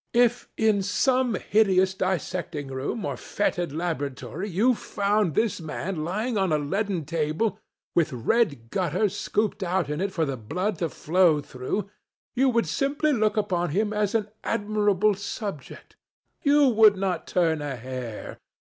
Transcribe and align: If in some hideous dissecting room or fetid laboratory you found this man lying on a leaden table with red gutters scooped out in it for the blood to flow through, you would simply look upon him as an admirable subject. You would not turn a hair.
If 0.15 0.49
in 0.57 0.81
some 0.81 1.35
hideous 1.35 1.93
dissecting 1.93 2.69
room 2.69 3.05
or 3.05 3.15
fetid 3.15 3.71
laboratory 3.71 4.49
you 4.49 4.73
found 4.73 5.35
this 5.35 5.61
man 5.61 6.03
lying 6.03 6.39
on 6.39 6.51
a 6.51 6.57
leaden 6.57 7.05
table 7.05 7.59
with 7.93 8.11
red 8.11 8.71
gutters 8.71 9.15
scooped 9.15 9.61
out 9.61 9.91
in 9.91 10.01
it 10.01 10.11
for 10.11 10.25
the 10.25 10.37
blood 10.37 10.79
to 10.79 10.89
flow 10.89 11.39
through, 11.39 11.87
you 12.33 12.49
would 12.49 12.65
simply 12.67 13.13
look 13.13 13.37
upon 13.37 13.69
him 13.69 13.93
as 13.93 14.15
an 14.15 14.29
admirable 14.43 15.13
subject. 15.13 15.95
You 16.41 16.67
would 16.69 16.95
not 16.97 17.27
turn 17.27 17.61
a 17.61 17.75
hair. 17.75 18.39